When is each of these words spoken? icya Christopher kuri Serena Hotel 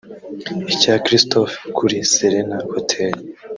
icya 0.73 0.95
Christopher 1.05 1.57
kuri 1.77 1.95
Serena 2.13 2.57
Hotel 2.73 3.13